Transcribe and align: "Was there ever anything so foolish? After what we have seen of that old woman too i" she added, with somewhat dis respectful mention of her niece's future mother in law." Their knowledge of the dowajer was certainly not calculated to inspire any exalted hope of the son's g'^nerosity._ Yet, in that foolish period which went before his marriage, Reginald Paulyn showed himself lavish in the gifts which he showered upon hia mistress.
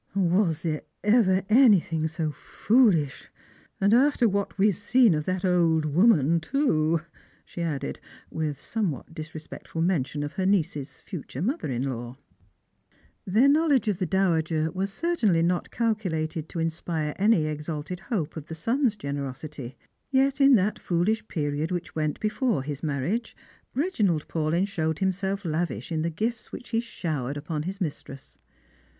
"Was 0.15 0.63
there 0.63 0.81
ever 1.03 1.43
anything 1.47 2.07
so 2.07 2.31
foolish? 2.31 3.27
After 3.79 4.27
what 4.27 4.57
we 4.57 4.65
have 4.65 4.77
seen 4.77 5.13
of 5.13 5.25
that 5.25 5.45
old 5.45 5.85
woman 5.85 6.39
too 6.39 6.97
i" 6.97 7.05
she 7.45 7.61
added, 7.61 7.99
with 8.31 8.59
somewhat 8.59 9.13
dis 9.13 9.35
respectful 9.35 9.83
mention 9.83 10.23
of 10.23 10.31
her 10.33 10.45
niece's 10.47 10.99
future 10.99 11.43
mother 11.43 11.69
in 11.69 11.83
law." 11.83 12.17
Their 13.27 13.47
knowledge 13.47 13.87
of 13.87 13.99
the 13.99 14.07
dowajer 14.07 14.73
was 14.73 14.91
certainly 14.91 15.43
not 15.43 15.69
calculated 15.69 16.49
to 16.49 16.57
inspire 16.59 17.13
any 17.19 17.45
exalted 17.45 17.99
hope 17.99 18.35
of 18.35 18.47
the 18.47 18.55
son's 18.55 18.97
g'^nerosity._ 18.97 19.61
Yet, 20.09 20.41
in 20.41 20.55
that 20.55 20.79
foolish 20.79 21.27
period 21.27 21.69
which 21.69 21.93
went 21.93 22.19
before 22.19 22.63
his 22.63 22.81
marriage, 22.81 23.35
Reginald 23.75 24.27
Paulyn 24.27 24.67
showed 24.67 24.97
himself 24.97 25.45
lavish 25.45 25.91
in 25.91 26.01
the 26.01 26.09
gifts 26.09 26.51
which 26.51 26.69
he 26.69 26.79
showered 26.81 27.37
upon 27.37 27.61
hia 27.61 27.75
mistress. 27.79 28.39